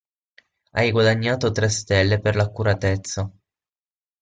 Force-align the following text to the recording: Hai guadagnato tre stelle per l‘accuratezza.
Hai 0.71 0.89
guadagnato 0.91 1.51
tre 1.51 1.69
stelle 1.69 2.19
per 2.19 2.35
l‘accuratezza. 2.35 3.21